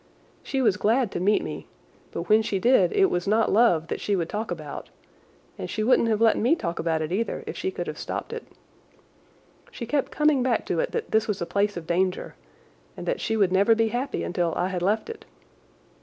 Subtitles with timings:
[0.41, 1.67] She was glad to meet me,
[2.11, 4.89] but when she did it was not love that she would talk about,
[5.59, 8.33] and she wouldn't have let me talk about it either if she could have stopped
[8.33, 8.43] it.
[9.69, 12.33] She kept coming back to it that this was a place of danger,
[12.97, 15.23] and that she would never be happy until I had left it.